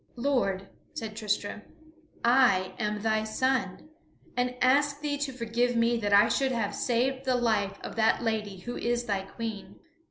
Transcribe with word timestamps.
"Lord," 0.15 0.67
said 0.95 1.15
Tristram, 1.15 1.61
"I 2.25 2.73
am 2.79 3.03
thy 3.03 3.23
son, 3.23 3.87
and 4.35 4.55
ask 4.59 4.99
thee 4.99 5.19
to 5.19 5.31
forgive 5.31 5.75
me 5.75 5.95
that 5.97 6.11
I 6.11 6.27
should 6.27 6.51
have 6.51 6.73
saved 6.73 7.23
the 7.23 7.35
life 7.37 7.77
of 7.83 7.95
that 7.97 8.23
lady 8.23 8.61
who 8.61 8.75
is 8.77 9.05
thy 9.05 9.21
Queen." 9.21 9.79